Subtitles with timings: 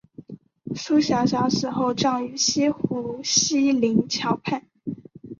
[0.75, 4.65] 苏小小死后葬于西湖西泠桥畔。